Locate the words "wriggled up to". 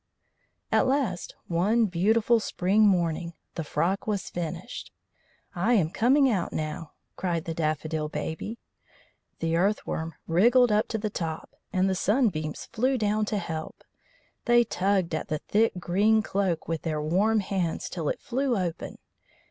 10.25-10.97